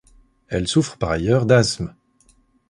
Elle 0.47 0.67
souffre 0.67 0.97
par 0.97 1.11
ailleurs 1.11 1.45
d'asthme. 1.45 1.93